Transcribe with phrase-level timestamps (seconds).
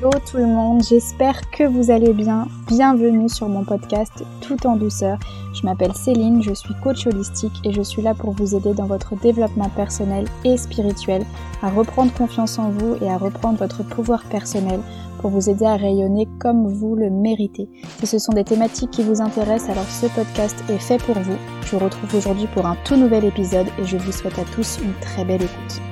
[0.00, 2.48] Hello tout le monde, j'espère que vous allez bien.
[2.66, 5.18] Bienvenue sur mon podcast Tout en douceur.
[5.52, 8.86] Je m'appelle Céline, je suis coach holistique et je suis là pour vous aider dans
[8.86, 11.26] votre développement personnel et spirituel,
[11.60, 14.80] à reprendre confiance en vous et à reprendre votre pouvoir personnel
[15.20, 17.68] pour vous aider à rayonner comme vous le méritez.
[17.98, 21.36] Si ce sont des thématiques qui vous intéressent, alors ce podcast est fait pour vous.
[21.66, 24.78] Je vous retrouve aujourd'hui pour un tout nouvel épisode et je vous souhaite à tous
[24.82, 25.89] une très belle écoute.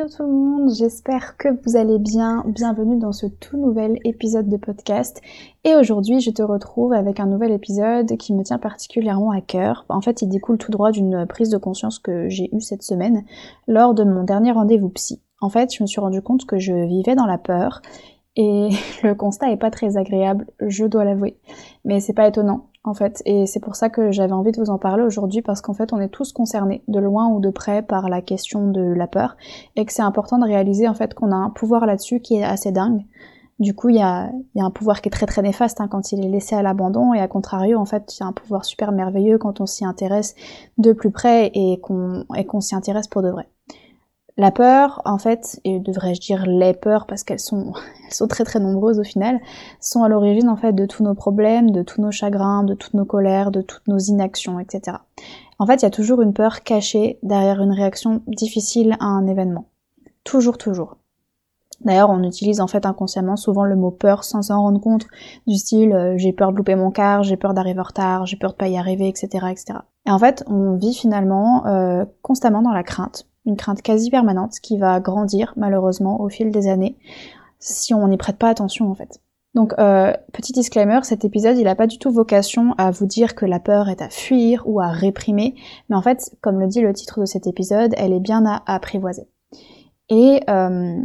[0.00, 2.42] Hello tout le monde, j'espère que vous allez bien.
[2.46, 5.20] Bienvenue dans ce tout nouvel épisode de podcast.
[5.64, 9.84] Et aujourd'hui, je te retrouve avec un nouvel épisode qui me tient particulièrement à cœur.
[9.90, 13.24] En fait, il découle tout droit d'une prise de conscience que j'ai eue cette semaine
[13.68, 15.20] lors de mon dernier rendez-vous psy.
[15.42, 17.82] En fait, je me suis rendu compte que je vivais dans la peur
[18.36, 18.70] et
[19.02, 21.36] le constat est pas très agréable, je dois l'avouer.
[21.84, 23.22] Mais c'est pas étonnant en fait.
[23.26, 25.92] Et c'est pour ça que j'avais envie de vous en parler aujourd'hui parce qu'en fait
[25.92, 29.36] on est tous concernés de loin ou de près par la question de la peur
[29.76, 32.44] et que c'est important de réaliser en fait qu'on a un pouvoir là-dessus qui est
[32.44, 33.04] assez dingue.
[33.58, 35.88] Du coup, il y a, y a, un pouvoir qui est très très néfaste hein,
[35.88, 38.32] quand il est laissé à l'abandon et à contrario, en fait, il y a un
[38.32, 40.34] pouvoir super merveilleux quand on s'y intéresse
[40.78, 43.50] de plus près et qu'on et qu'on s'y intéresse pour de vrai.
[44.36, 47.72] La peur, en fait, et devrais-je dire les peurs parce qu'elles sont,
[48.06, 49.40] elles sont très très nombreuses au final,
[49.80, 52.94] sont à l'origine en fait de tous nos problèmes, de tous nos chagrins, de toutes
[52.94, 54.98] nos colères, de toutes nos inactions, etc.
[55.58, 59.26] En fait, il y a toujours une peur cachée derrière une réaction difficile à un
[59.26, 59.66] événement.
[60.24, 60.96] Toujours, toujours.
[61.82, 65.06] D'ailleurs, on utilise en fait inconsciemment souvent le mot peur sans s'en rendre compte,
[65.46, 68.36] du style euh, j'ai peur de louper mon car, j'ai peur d'arriver en retard, j'ai
[68.36, 69.78] peur de pas y arriver, etc., etc.
[70.06, 74.60] Et en fait, on vit finalement euh, constamment dans la crainte, une crainte quasi permanente
[74.60, 76.96] qui va grandir malheureusement au fil des années
[77.58, 79.20] si on n'y prête pas attention en fait.
[79.54, 83.34] Donc euh, petit disclaimer, cet épisode il n'a pas du tout vocation à vous dire
[83.34, 85.54] que la peur est à fuir ou à réprimer,
[85.88, 88.62] mais en fait, comme le dit le titre de cet épisode, elle est bien à
[88.66, 89.28] apprivoiser.
[90.08, 90.96] Et euh,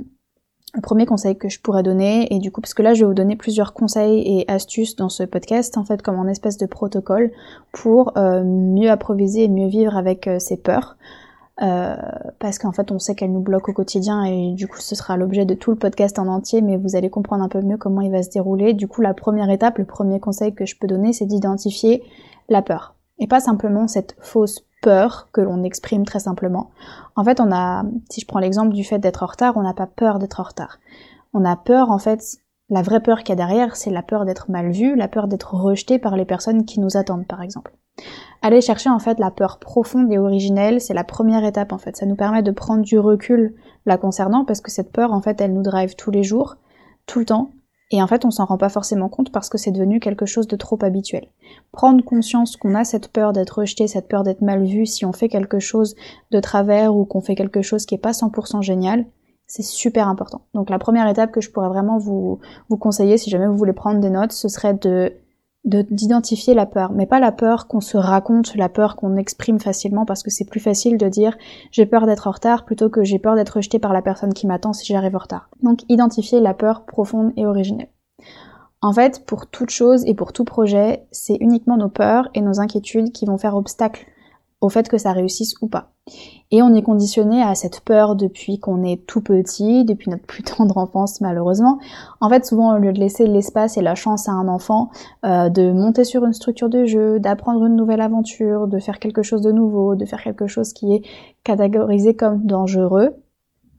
[0.76, 3.08] le premier conseil que je pourrais donner, et du coup, parce que là je vais
[3.08, 6.66] vous donner plusieurs conseils et astuces dans ce podcast, en fait, comme un espèce de
[6.66, 7.32] protocole
[7.72, 10.98] pour euh, mieux approviser et mieux vivre avec euh, ces peurs.
[11.62, 11.96] Euh,
[12.40, 15.16] parce qu'en fait on sait qu'elle nous bloque au quotidien et du coup ce sera
[15.16, 18.02] l'objet de tout le podcast en entier mais vous allez comprendre un peu mieux comment
[18.02, 18.74] il va se dérouler.
[18.74, 22.04] Du coup la première étape, le premier conseil que je peux donner c'est d'identifier
[22.50, 22.96] la peur.
[23.20, 26.72] Et pas simplement cette fausse peur que l'on exprime très simplement.
[27.16, 29.74] En fait on a, si je prends l'exemple du fait d'être en retard, on n'a
[29.74, 30.80] pas peur d'être en retard.
[31.34, 32.22] On a peur en fait,
[32.70, 35.30] la vraie peur qu'il y a derrière c'est la peur d'être mal vu, la peur
[35.30, 37.72] d'être rejeté par les personnes qui nous attendent par exemple.
[38.42, 41.98] Aller chercher en fait la peur profonde et originelle, c'est la première étape en fait.
[41.98, 45.42] Ça nous permet de prendre du recul la concernant parce que cette peur en fait
[45.42, 46.58] elle nous drive tous les jours,
[47.08, 47.52] tout le temps.
[47.92, 50.48] Et en fait on s'en rend pas forcément compte parce que c'est devenu quelque chose
[50.48, 51.28] de trop habituel.
[51.72, 55.14] Prendre conscience qu'on a cette peur d'être rejeté, cette peur d'être mal vu si on
[55.14, 55.96] fait quelque chose
[56.32, 59.06] de travers ou qu'on fait quelque chose qui est pas 100% génial,
[59.48, 60.42] c'est super important.
[60.54, 62.40] Donc la première étape que je pourrais vraiment vous,
[62.70, 65.14] vous conseiller si jamais vous voulez prendre des notes, ce serait de
[65.66, 70.06] d'identifier la peur, mais pas la peur qu'on se raconte, la peur qu'on exprime facilement
[70.06, 71.36] parce que c'est plus facile de dire
[71.72, 74.46] j'ai peur d'être en retard plutôt que j'ai peur d'être rejeté par la personne qui
[74.46, 75.50] m'attend si j'arrive en retard.
[75.64, 77.90] Donc identifier la peur profonde et originelle.
[78.82, 82.60] En fait, pour toute chose et pour tout projet, c'est uniquement nos peurs et nos
[82.60, 84.06] inquiétudes qui vont faire obstacle
[84.62, 85.92] au fait que ça réussisse ou pas.
[86.52, 90.44] Et on est conditionné à cette peur depuis qu'on est tout petit, depuis notre plus
[90.58, 91.80] tendre enfance malheureusement.
[92.22, 94.90] En fait, souvent au lieu de laisser l'espace et la chance à un enfant
[95.26, 99.24] euh, de monter sur une structure de jeu, d'apprendre une nouvelle aventure, de faire quelque
[99.24, 101.02] chose de nouveau, de faire quelque chose qui est
[101.44, 103.16] catégorisé comme dangereux,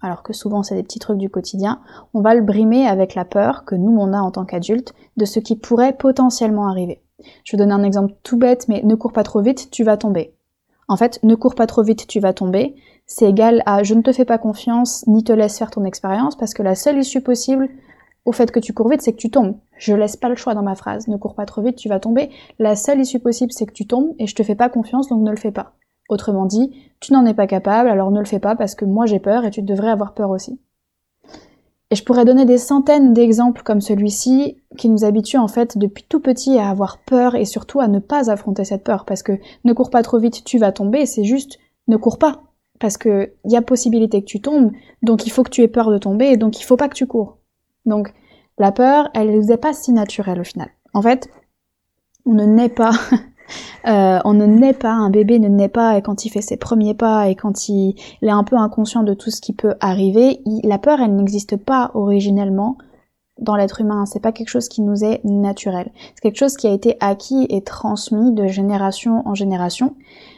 [0.03, 1.81] alors que souvent c'est des petits trucs du quotidien,
[2.15, 5.25] on va le brimer avec la peur que nous on a en tant qu'adultes de
[5.25, 7.03] ce qui pourrait potentiellement arriver.
[7.45, 9.97] Je vais donner un exemple tout bête, mais ne cours pas trop vite, tu vas
[9.97, 10.36] tomber.
[10.89, 12.77] En fait, ne cours pas trop vite, tu vas tomber.
[13.07, 16.37] C'est égal à je ne te fais pas confiance, ni te laisse faire ton expérience,
[16.37, 17.69] parce que la seule issue possible
[18.25, 19.57] au fait que tu cours vite, c'est que tu tombes.
[19.79, 21.07] Je laisse pas le choix dans ma phrase.
[21.07, 22.31] Ne cours pas trop vite, tu vas tomber.
[22.59, 25.23] La seule issue possible, c'est que tu tombes, et je te fais pas confiance, donc
[25.23, 25.75] ne le fais pas.
[26.09, 29.07] Autrement dit, tu n'en es pas capable, alors ne le fais pas parce que moi
[29.07, 30.61] j'ai peur et tu devrais avoir peur aussi.
[31.91, 36.05] Et je pourrais donner des centaines d'exemples comme celui-ci qui nous habituent en fait depuis
[36.09, 39.05] tout petit à avoir peur et surtout à ne pas affronter cette peur.
[39.05, 42.43] Parce que ne cours pas trop vite, tu vas tomber, c'est juste ne cours pas.
[42.81, 44.73] Parce que il y a possibilité que tu tombes,
[45.03, 46.37] donc il faut que tu aies peur de tomber.
[46.37, 47.39] Donc il faut pas que tu cours.
[47.85, 48.13] Donc
[48.59, 50.71] la peur, elle nous est pas si naturelle au final.
[50.93, 51.31] En fait,
[52.25, 52.91] on ne naît pas
[53.87, 56.57] Euh, on ne naît pas, un bébé ne naît pas et quand il fait ses
[56.57, 60.41] premiers pas et quand il, est un peu inconscient de tout ce qui peut arriver,
[60.65, 62.79] la peur elle n'existe pas originellement
[63.39, 65.93] dans l'être humain, c'est pas quelque chose qui nous est naturel.
[66.15, 69.95] C'est quelque chose qui a été acquis et transmis de génération en génération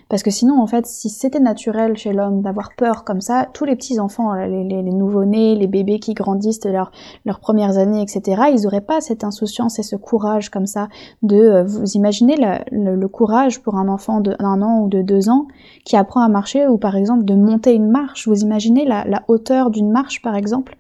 [0.09, 3.65] Parce que sinon, en fait, si c'était naturel chez l'homme d'avoir peur comme ça, tous
[3.65, 8.63] les petits enfants, les, les, nouveau-nés, les bébés qui grandissent leurs premières années, etc., ils
[8.63, 10.89] n'auraient pas cette insouciance et ce courage comme ça
[11.23, 12.37] de, euh, vous imaginez
[12.71, 15.47] le, courage pour un enfant d'un an ou de deux ans
[15.85, 18.29] qui apprend à marcher ou par exemple de monter une marche.
[18.29, 20.77] Vous imaginez la hauteur d'une marche par exemple?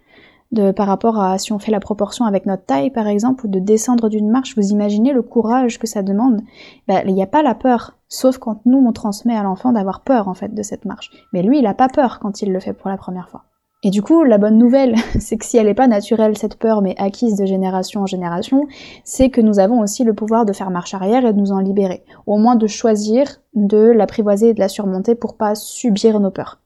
[0.77, 3.59] Par rapport à si on fait la proportion avec notre taille par exemple, ou de
[3.59, 6.41] descendre d'une marche, vous imaginez le courage que ça demande
[6.87, 10.01] ben, Il n'y a pas la peur, sauf quand nous on transmet à l'enfant d'avoir
[10.01, 11.11] peur en fait de cette marche.
[11.33, 13.45] Mais lui il n'a pas peur quand il le fait pour la première fois.
[13.85, 16.83] Et du coup, la bonne nouvelle, c'est que si elle n'est pas naturelle, cette peur,
[16.83, 18.67] mais acquise de génération en génération,
[19.05, 21.61] c'est que nous avons aussi le pouvoir de faire marche arrière et de nous en
[21.61, 22.03] libérer.
[22.27, 26.59] Au moins de choisir de l'apprivoiser et de la surmonter pour pas subir nos peurs.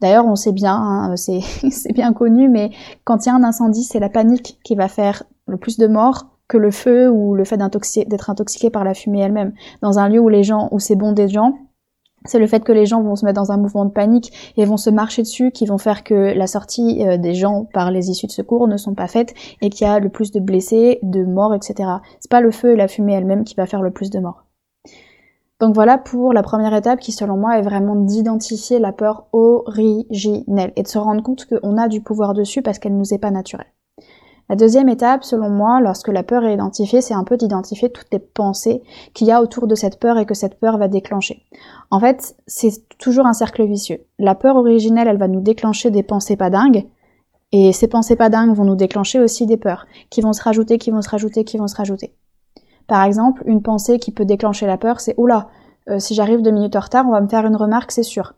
[0.00, 2.70] D'ailleurs, on sait bien, hein, c'est bien connu, mais
[3.04, 5.86] quand il y a un incendie, c'est la panique qui va faire le plus de
[5.86, 9.52] morts que le feu ou le fait d'être intoxiqué par la fumée elle-même.
[9.80, 11.54] Dans un lieu où les gens, où c'est bon des gens,
[12.26, 14.64] c'est le fait que les gens vont se mettre dans un mouvement de panique et
[14.64, 18.10] vont se marcher dessus qui vont faire que la sortie euh, des gens par les
[18.10, 20.98] issues de secours ne sont pas faites et qu'il y a le plus de blessés,
[21.02, 21.90] de morts, etc.
[22.20, 24.44] C'est pas le feu et la fumée elle-même qui va faire le plus de morts.
[25.60, 30.72] Donc voilà pour la première étape qui selon moi est vraiment d'identifier la peur originelle
[30.76, 33.30] et de se rendre compte qu'on a du pouvoir dessus parce qu'elle nous est pas
[33.30, 33.72] naturelle.
[34.50, 38.12] La deuxième étape, selon moi, lorsque la peur est identifiée, c'est un peu d'identifier toutes
[38.12, 38.82] les pensées
[39.14, 41.42] qu'il y a autour de cette peur et que cette peur va déclencher.
[41.90, 44.04] En fait, c'est toujours un cercle vicieux.
[44.18, 46.86] La peur originelle, elle va nous déclencher des pensées pas dingues,
[47.52, 50.76] et ces pensées pas dingues vont nous déclencher aussi des peurs, qui vont se rajouter,
[50.76, 52.14] qui vont se rajouter, qui vont se rajouter.
[52.86, 55.48] Par exemple, une pensée qui peut déclencher la peur, c'est oula,
[55.88, 58.34] euh, si j'arrive deux minutes en retard, on va me faire une remarque, c'est sûr.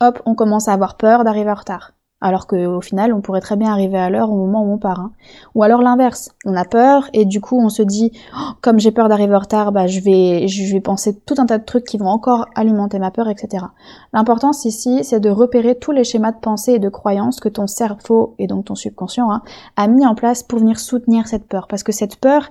[0.00, 1.92] Hop, on commence à avoir peur d'arriver en retard.
[2.22, 5.00] Alors qu'au final, on pourrait très bien arriver à l'heure au moment où on part.
[5.00, 5.12] Hein.
[5.54, 8.90] Ou alors l'inverse, on a peur et du coup on se dit, oh, comme j'ai
[8.90, 11.84] peur d'arriver en retard, bah je vais, je vais penser tout un tas de trucs
[11.84, 13.64] qui vont encore alimenter ma peur, etc.
[14.12, 17.66] L'importance ici, c'est de repérer tous les schémas de pensée et de croyances que ton
[17.66, 19.40] cerveau et donc ton subconscient hein,
[19.76, 21.68] a mis en place pour venir soutenir cette peur.
[21.68, 22.50] Parce que cette peur,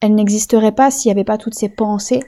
[0.00, 2.22] elle n'existerait pas s'il n'y avait pas toutes ces pensées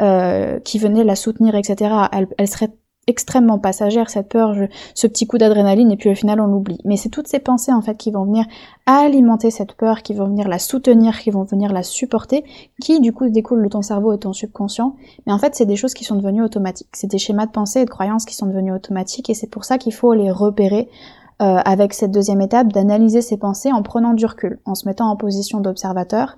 [0.00, 1.94] euh, qui venaient la soutenir, etc.
[2.12, 2.70] Elle, elle serait
[3.08, 4.54] extrêmement passagère, cette peur,
[4.94, 6.78] ce petit coup d'adrénaline, et puis au final on l'oublie.
[6.84, 8.44] Mais c'est toutes ces pensées en fait qui vont venir
[8.86, 12.44] alimenter cette peur, qui vont venir la soutenir, qui vont venir la supporter,
[12.82, 14.94] qui du coup découlent de ton cerveau et ton subconscient.
[15.26, 16.88] Mais en fait c'est des choses qui sont devenues automatiques.
[16.92, 19.64] C'est des schémas de pensée et de croyances qui sont devenus automatiques, et c'est pour
[19.64, 20.88] ça qu'il faut les repérer
[21.40, 25.08] euh, avec cette deuxième étape, d'analyser ces pensées en prenant du recul, en se mettant
[25.08, 26.36] en position d'observateur,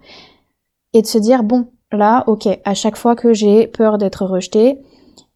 [0.92, 4.80] et de se dire, bon, là, ok, à chaque fois que j'ai peur d'être rejeté,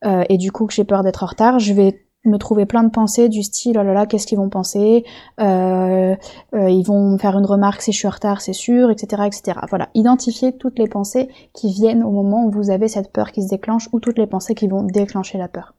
[0.04, 2.82] euh, et du coup que j'ai peur d'être en retard, je vais me trouver plein
[2.82, 5.04] de pensées du style oh là là qu'est-ce qu'ils vont penser
[5.40, 6.16] euh,
[6.54, 9.24] euh, ils vont me faire une remarque si je suis en retard c'est sûr etc
[9.26, 13.30] etc voilà identifier toutes les pensées qui viennent au moment où vous avez cette peur
[13.30, 15.74] qui se déclenche ou toutes les pensées qui vont déclencher la peur.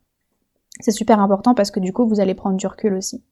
[0.81, 3.23] C'est super important parce que du coup vous allez prendre du recul aussi.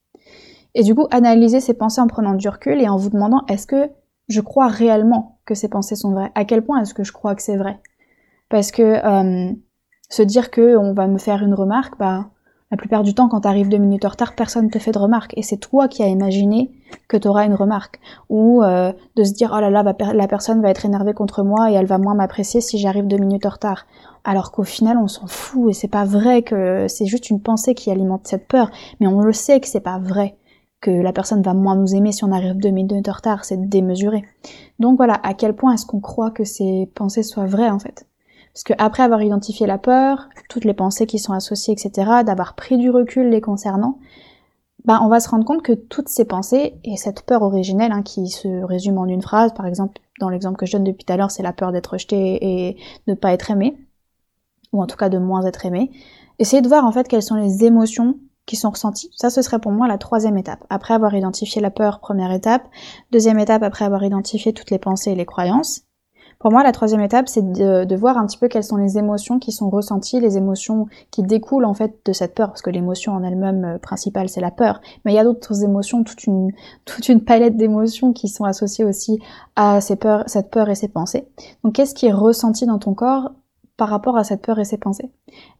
[0.75, 3.67] Et du coup analyser ces pensées en prenant du recul et en vous demandant est-ce
[3.67, 3.89] que
[4.33, 6.31] je crois réellement que ces pensées sont vraies.
[6.35, 7.79] À quel point est-ce que je crois que c'est vrai?
[8.49, 9.53] Parce que euh,
[10.09, 12.29] se dire que on va me faire une remarque, bah
[12.71, 15.33] la plupart du temps quand t'arrives deux minutes en retard, personne te fait de remarque.
[15.37, 16.71] Et c'est toi qui as imaginé
[17.07, 17.99] que t'auras une remarque.
[18.29, 21.69] Ou euh, de se dire oh là là la personne va être énervée contre moi
[21.69, 23.85] et elle va moins m'apprécier si j'arrive deux minutes en retard.
[24.23, 25.69] Alors qu'au final on s'en fout.
[25.69, 29.21] Et c'est pas vrai que c'est juste une pensée qui alimente cette peur, mais on
[29.21, 30.35] le sait que c'est pas vrai
[30.83, 34.23] que la personne va moins nous aimer si on arrive deux minutes retard, c'est démesuré.
[34.79, 38.05] Donc voilà, à quel point est-ce qu'on croit que ces pensées soient vraies en fait?
[38.53, 42.53] Parce que après avoir identifié la peur, toutes les pensées qui sont associées, etc., d'avoir
[42.53, 43.97] pris du recul les concernant,
[44.83, 48.03] bah, on va se rendre compte que toutes ces pensées et cette peur originelle hein,
[48.03, 51.13] qui se résume en une phrase, par exemple dans l'exemple que je donne depuis tout
[51.13, 52.73] à l'heure, c'est la peur d'être rejeté et
[53.07, 53.77] de ne pas être aimé,
[54.73, 55.91] ou en tout cas de moins être aimé.
[56.39, 59.09] Essayez de voir en fait quelles sont les émotions qui sont ressenties.
[59.15, 60.63] Ça, ce serait pour moi la troisième étape.
[60.69, 62.67] Après avoir identifié la peur, première étape.
[63.11, 65.85] Deuxième étape, après avoir identifié toutes les pensées et les croyances.
[66.43, 69.39] Pour moi, la troisième étape, c'est de, voir un petit peu quelles sont les émotions
[69.39, 73.13] qui sont ressenties, les émotions qui découlent en fait de cette peur, parce que l'émotion
[73.13, 74.81] en elle-même euh, principale, c'est la peur.
[75.05, 76.51] Mais il y a d'autres émotions, toute une,
[76.85, 79.19] toute une palette d'émotions qui sont associées aussi
[79.55, 81.29] à ces peurs, cette peur et ces pensées.
[81.63, 83.31] Donc, qu'est-ce qui est ressenti dans ton corps
[83.77, 85.09] par rapport à cette peur et ces pensées.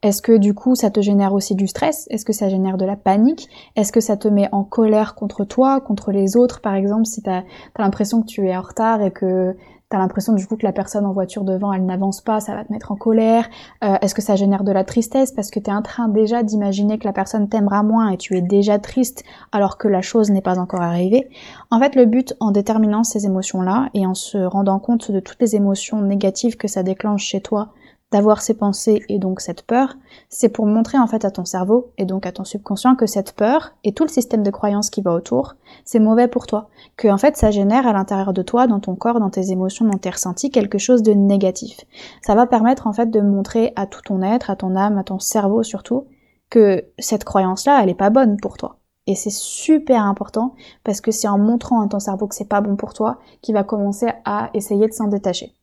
[0.03, 2.07] Est-ce que du coup ça te génère aussi du stress?
[2.11, 3.49] Est-ce que ça génère de la panique?
[3.75, 6.61] Est-ce que ça te met en colère contre toi, contre les autres?
[6.61, 9.55] Par exemple si t'as as, l'impression que tu es en retard et que
[9.89, 12.63] t'as l'impression du coup que la personne en voiture devant elle n'avance pas, ça va
[12.63, 13.49] te mettre en colère.
[13.83, 15.31] Euh, est-ce que ça génère de la tristesse?
[15.31, 18.41] Parce que t'es en train déjà d'imaginer que la personne t'aimera moins et tu es
[18.41, 21.29] déjà triste alors que la chose n'est pas encore arrivée.
[21.71, 25.41] En fait, le but en déterminant ces émotions-là et en se rendant compte de toutes
[25.41, 27.69] les émotions négatives que ça déclenche chez toi
[28.13, 29.95] d'avoir ces pensées et donc cette peur,
[30.29, 33.33] c'est pour montrer en fait à ton cerveau et donc à ton subconscient que cette
[33.33, 36.69] peur et tout le système de croyances qui va autour, c'est mauvais pour toi.
[36.95, 39.85] Que en fait ça génère à l'intérieur de toi, dans ton corps, dans tes émotions,
[39.85, 41.81] dans tes ressentis, quelque chose de négatif.
[42.21, 45.03] Ça va permettre en fait de montrer à tout ton être, à ton âme, à
[45.03, 46.05] ton cerveau surtout,
[46.51, 48.77] que cette croyance-là, elle est pas bonne pour toi.
[49.07, 50.53] Et c'est super important
[50.83, 53.55] parce que c'est en montrant à ton cerveau que c'est pas bon pour toi qu'il
[53.55, 55.55] va commencer à essayer de s'en détacher.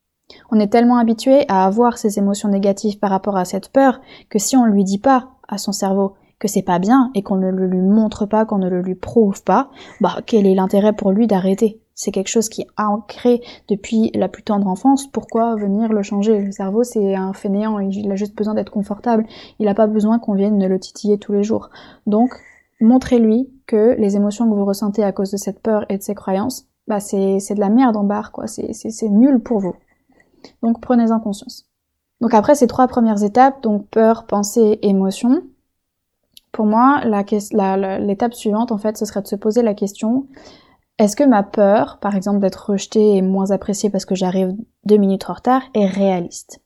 [0.50, 4.38] On est tellement habitué à avoir ces émotions négatives par rapport à cette peur que
[4.38, 7.36] si on ne lui dit pas à son cerveau que c'est pas bien et qu'on
[7.36, 9.70] ne le lui montre pas, qu'on ne le lui prouve pas,
[10.00, 11.80] bah quel est l'intérêt pour lui d'arrêter?
[11.94, 15.06] C'est quelque chose qui est ancré depuis la plus tendre enfance.
[15.06, 16.40] Pourquoi venir le changer?
[16.40, 19.26] Le cerveau c'est un fainéant, il a juste besoin d'être confortable.
[19.58, 21.68] Il n'a pas besoin qu'on vienne le titiller tous les jours.
[22.06, 22.30] Donc
[22.80, 26.14] montrez-lui que les émotions que vous ressentez à cause de cette peur et de ces
[26.14, 28.46] croyances, bah c'est de la merde en barre quoi.
[28.46, 29.74] C'est nul pour vous.
[30.62, 31.66] Donc prenez-en conscience.
[32.20, 35.42] Donc après ces trois premières étapes, donc peur, pensée, émotion,
[36.52, 40.26] pour moi, l'étape suivante, en fait, ce serait de se poser la question,
[40.98, 44.54] est-ce que ma peur, par exemple d'être rejetée et moins appréciée parce que j'arrive
[44.84, 46.60] deux minutes en retard, est réaliste?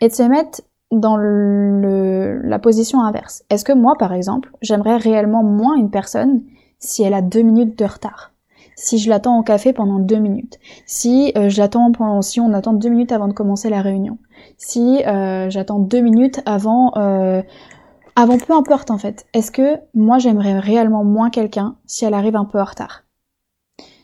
[0.00, 0.60] Et de se mettre
[0.92, 3.42] dans la position inverse.
[3.50, 6.42] Est-ce que moi, par exemple, j'aimerais réellement moins une personne
[6.78, 8.33] si elle a deux minutes de retard?
[8.76, 12.72] Si je l'attends au café pendant deux minutes, si euh, j'attends pendant, si on attend
[12.72, 14.18] deux minutes avant de commencer la réunion,
[14.56, 17.42] si euh, j'attends deux minutes avant, euh,
[18.16, 19.26] avant peu importe en fait.
[19.32, 23.04] Est-ce que moi j'aimerais réellement moins quelqu'un si elle arrive un peu en retard?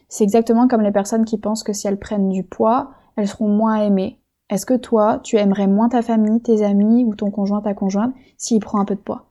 [0.08, 3.48] C'est exactement comme les personnes qui pensent que si elles prennent du poids, elles seront
[3.48, 4.18] moins aimées.
[4.48, 8.12] Est-ce que toi, tu aimerais moins ta famille, tes amis ou ton conjoint, ta conjointe
[8.36, 9.26] s'il prend un peu de poids?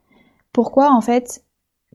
[0.53, 1.43] Pourquoi en fait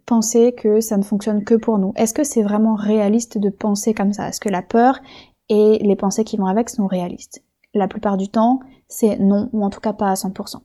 [0.07, 3.95] penser que ça ne fonctionne que pour nous Est-ce que c'est vraiment réaliste de penser
[3.95, 4.29] comme ça?
[4.29, 5.01] Est-ce que la peur
[5.49, 7.43] et les pensées qui vont avec sont réalistes?
[7.75, 10.59] La plupart du temps, c'est non, ou en tout cas pas à 100%.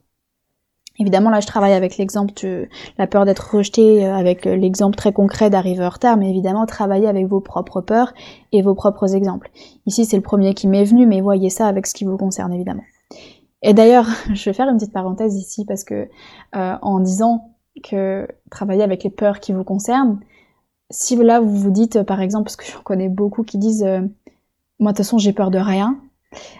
[0.99, 2.67] Évidemment, là, je travaille avec l'exemple de
[2.97, 7.07] la peur d'être rejeté, euh, avec l'exemple très concret d'arriver en retard, mais évidemment, travaillez
[7.07, 8.13] avec vos propres peurs
[8.51, 9.49] et vos propres exemples.
[9.85, 12.51] Ici, c'est le premier qui m'est venu, mais voyez ça avec ce qui vous concerne,
[12.53, 12.83] évidemment.
[13.61, 16.09] Et d'ailleurs, je vais faire une petite parenthèse ici, parce que
[16.55, 20.19] euh, en disant que travailler avec les peurs qui vous concernent.
[20.91, 24.01] Si là vous vous dites par exemple, parce que j'en connais beaucoup qui disent euh,
[24.79, 25.99] moi de toute façon j'ai peur de rien,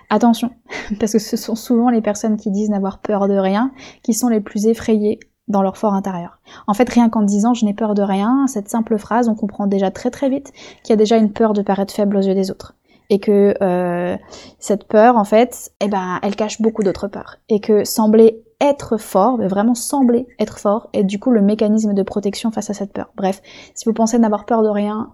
[0.09, 0.51] attention,
[0.99, 3.71] parce que ce sont souvent les personnes qui disent n'avoir peur de rien
[4.03, 6.39] qui sont les plus effrayées dans leur fort intérieur.
[6.67, 9.67] En fait, rien qu'en disant je n'ai peur de rien, cette simple phrase, on comprend
[9.67, 12.35] déjà très très vite qu'il y a déjà une peur de paraître faible aux yeux
[12.35, 12.75] des autres.
[13.09, 14.15] Et que euh,
[14.59, 17.37] cette peur, en fait, eh ben, elle cache beaucoup d'autres peurs.
[17.49, 21.93] Et que sembler être fort, mais vraiment sembler être fort, et du coup le mécanisme
[21.93, 23.11] de protection face à cette peur.
[23.15, 23.41] Bref,
[23.73, 25.13] si vous pensez n'avoir peur de rien,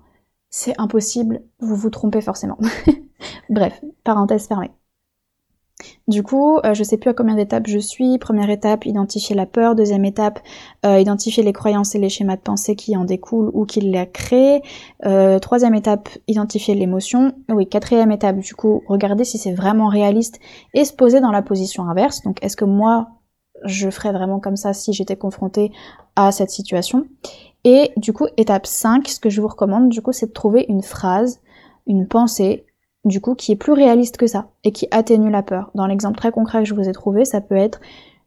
[0.49, 2.57] c'est impossible, vous vous trompez forcément.
[3.49, 4.71] Bref, parenthèse fermée.
[6.07, 8.17] Du coup, euh, je sais plus à combien d'étapes je suis.
[8.17, 9.75] Première étape, identifier la peur.
[9.75, 10.39] Deuxième étape,
[10.85, 14.09] euh, identifier les croyances et les schémas de pensée qui en découlent ou qui les
[14.11, 14.61] créent.
[15.05, 17.33] Euh, troisième étape, identifier l'émotion.
[17.49, 20.39] Oui, quatrième étape, du coup, regarder si c'est vraiment réaliste
[20.73, 22.21] et se poser dans la position inverse.
[22.21, 23.09] Donc, est-ce que moi,
[23.65, 25.71] je ferais vraiment comme ça si j'étais confrontée
[26.15, 27.05] à cette situation.
[27.63, 30.65] Et du coup, étape 5, ce que je vous recommande, du coup, c'est de trouver
[30.69, 31.41] une phrase,
[31.87, 32.65] une pensée,
[33.03, 35.71] du coup, qui est plus réaliste que ça et qui atténue la peur.
[35.75, 37.79] Dans l'exemple très concret que je vous ai trouvé, ça peut être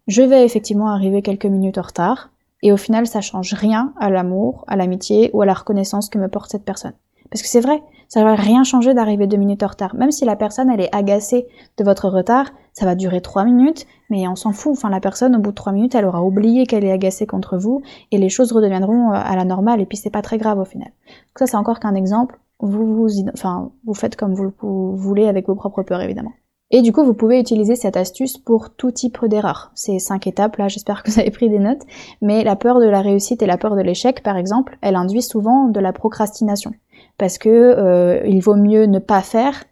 [0.08, 2.30] je vais effectivement arriver quelques minutes en retard,
[2.62, 6.18] et au final, ça change rien à l'amour, à l'amitié ou à la reconnaissance que
[6.18, 6.94] me porte cette personne.
[7.30, 9.94] Parce que c'est vrai, ça va rien changer d'arriver deux minutes en retard.
[9.94, 13.86] Même si la personne, elle est agacée de votre retard, ça va durer trois minutes,
[14.08, 14.72] mais on s'en fout.
[14.72, 17.58] Enfin, la personne, au bout de trois minutes, elle aura oublié qu'elle est agacée contre
[17.58, 20.58] vous, et les choses redeviendront euh, à la normale, et puis c'est pas très grave
[20.58, 20.88] au final.
[21.06, 22.38] Donc ça, c'est encore qu'un exemple.
[22.60, 26.32] Vous, vous, enfin, vous faites comme vous, vous voulez avec vos propres peurs, évidemment.
[26.70, 29.70] Et du coup, vous pouvez utiliser cette astuce pour tout type d'erreur.
[29.74, 31.82] Ces cinq étapes, là, j'espère que vous avez pris des notes.
[32.20, 35.22] Mais la peur de la réussite et la peur de l'échec, par exemple, elle induit
[35.22, 36.72] souvent de la procrastination
[37.16, 39.64] parce que euh, il vaut mieux ne pas faire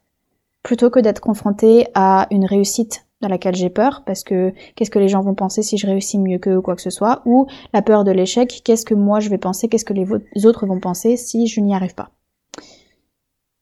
[0.62, 4.98] plutôt que d'être confronté à une réussite dans laquelle j'ai peur, parce que qu'est-ce que
[4.98, 7.46] les gens vont penser si je réussis mieux qu'eux ou quoi que ce soit, ou
[7.72, 10.80] la peur de l'échec, qu'est-ce que moi je vais penser, qu'est-ce que les autres vont
[10.80, 12.10] penser si je n'y arrive pas.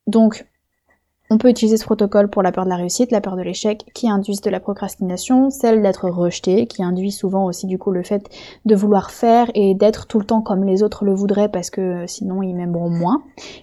[0.06, 0.46] Donc,
[1.30, 3.86] on peut utiliser ce protocole pour la peur de la réussite, la peur de l'échec,
[3.94, 8.02] qui induisent de la procrastination, celle d'être rejeté, qui induit souvent aussi du coup le
[8.02, 8.28] fait
[8.66, 11.80] de vouloir faire et d'être tout le temps comme les autres le voudraient parce que
[11.80, 13.22] euh, sinon ils m'aimeront moins.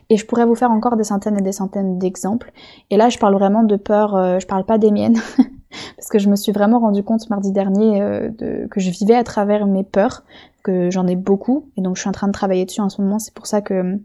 [0.09, 2.51] Et je pourrais vous faire encore des centaines et des centaines d'exemples.
[2.89, 5.19] Et là je parle vraiment de peur, euh, je parle pas des miennes,
[5.95, 8.31] parce que je me suis vraiment rendu compte mardi dernier euh,
[8.71, 10.23] que je vivais à travers mes peurs,
[10.63, 13.01] que j'en ai beaucoup, et donc je suis en train de travailler dessus en ce
[13.03, 13.99] moment, c'est pour ça que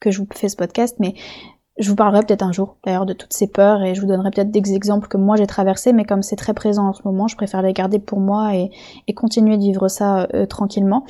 [0.00, 1.14] que je vous fais ce podcast, mais
[1.78, 4.30] Je vous parlerai peut-être un jour d'ailleurs de toutes ces peurs et je vous donnerai
[4.30, 7.28] peut-être des exemples que moi j'ai traversés, mais comme c'est très présent en ce moment,
[7.28, 8.70] je préfère les garder pour moi et,
[9.14, 11.04] continuer de vivre ça euh, tranquillement.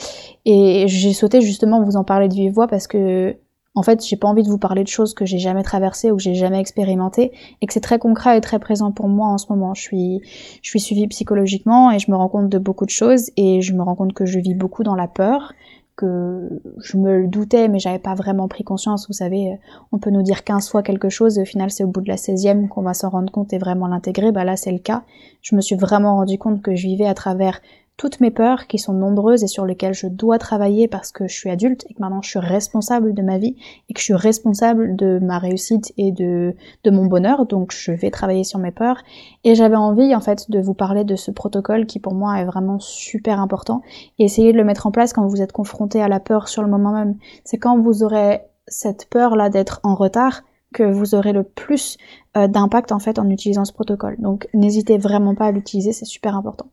[0.44, 3.36] Et j'ai souhaité justement vous en parler de vive voix parce que
[3.74, 6.16] en fait, j'ai pas envie de vous parler de choses que j'ai jamais traversées ou
[6.16, 9.38] que j'ai jamais expérimentées et que c'est très concret et très présent pour moi en
[9.38, 9.72] ce moment.
[9.72, 10.20] Je suis,
[10.62, 13.72] je suis suivie psychologiquement et je me rends compte de beaucoup de choses et je
[13.72, 15.54] me rends compte que je vis beaucoup dans la peur,
[15.96, 19.06] que je me le doutais mais j'avais pas vraiment pris conscience.
[19.08, 19.58] Vous savez,
[19.92, 22.08] on peut nous dire 15 fois quelque chose et au final c'est au bout de
[22.08, 24.32] la 16e qu'on va s'en rendre compte et vraiment l'intégrer.
[24.32, 25.02] Bah là c'est le cas.
[25.42, 27.60] Je me suis vraiment rendu compte que je vivais à travers
[27.96, 31.34] toutes mes peurs qui sont nombreuses et sur lesquelles je dois travailler parce que je
[31.34, 33.56] suis adulte et que maintenant je suis responsable de ma vie
[33.88, 37.92] et que je suis responsable de ma réussite et de, de mon bonheur, donc je
[37.92, 39.02] vais travailler sur mes peurs.
[39.44, 42.44] Et j'avais envie en fait de vous parler de ce protocole qui pour moi est
[42.44, 43.82] vraiment super important
[44.18, 46.62] et essayer de le mettre en place quand vous êtes confronté à la peur sur
[46.62, 47.16] le moment même.
[47.44, 51.98] C'est quand vous aurez cette peur là d'être en retard que vous aurez le plus
[52.36, 54.16] euh, d'impact en fait en utilisant ce protocole.
[54.18, 56.66] Donc n'hésitez vraiment pas à l'utiliser, c'est super important.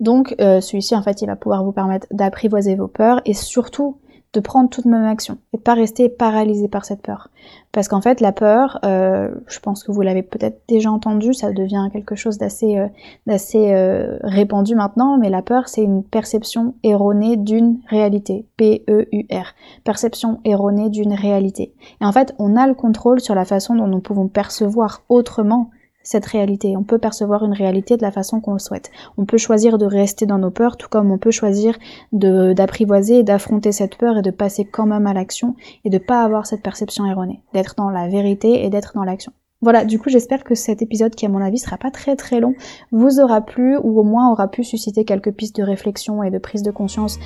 [0.00, 3.98] Donc euh, celui-ci en fait il va pouvoir vous permettre d'apprivoiser vos peurs et surtout
[4.34, 7.30] de prendre toute même action et de pas rester paralysé par cette peur.
[7.72, 11.52] Parce qu'en fait la peur, euh, je pense que vous l'avez peut-être déjà entendu, ça
[11.52, 17.78] devient quelque chose d'assez euh, répandu maintenant, mais la peur c'est une perception erronée d'une
[17.88, 18.46] réalité.
[18.58, 19.54] P-E-U-R.
[19.84, 21.72] Perception erronée d'une réalité.
[22.00, 25.70] Et en fait on a le contrôle sur la façon dont nous pouvons percevoir autrement
[26.08, 26.74] cette réalité.
[26.74, 28.90] On peut percevoir une réalité de la façon qu'on le souhaite.
[29.18, 31.76] On peut choisir de rester dans nos peurs, tout comme on peut choisir
[32.12, 36.22] d'apprivoiser et d'affronter cette peur et de passer quand même à l'action et de pas
[36.22, 39.32] avoir cette perception erronée, d'être dans la vérité et d'être dans l'action.
[39.60, 42.40] Voilà, du coup j'espère que cet épisode qui à mon avis sera pas très très
[42.40, 42.54] long
[42.90, 46.38] vous aura plu ou au moins aura pu susciter quelques pistes de réflexion et de
[46.38, 47.18] prise de conscience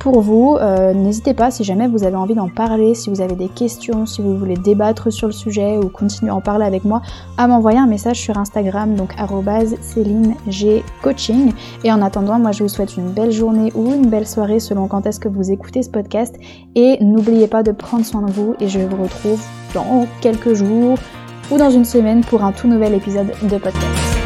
[0.00, 0.56] pour vous.
[0.60, 4.06] Euh, n'hésitez pas si jamais vous avez envie d'en parler, si vous avez des questions,
[4.06, 7.02] si vous voulez débattre sur le sujet ou continuer à en parler avec moi,
[7.38, 9.14] à m'envoyer un message sur Instagram, donc
[9.80, 11.52] Céline G Coaching.
[11.84, 14.88] Et en attendant, moi je vous souhaite une belle journée ou une belle soirée selon
[14.88, 16.34] quand est-ce que vous écoutez ce podcast.
[16.74, 19.40] Et n'oubliez pas de prendre soin de vous et je vous retrouve
[19.74, 20.98] dans quelques jours
[21.50, 24.19] ou dans une semaine pour un tout nouvel épisode de podcast.